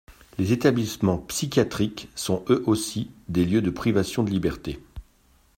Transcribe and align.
Les 0.39 0.51
établissements 0.51 1.19
psychiatriques 1.19 2.09
sont, 2.15 2.43
eux 2.49 2.63
aussi, 2.65 3.11
des 3.29 3.45
lieux 3.45 3.61
de 3.61 3.69
privation 3.69 4.23
de 4.23 4.31
liberté. 4.31 4.79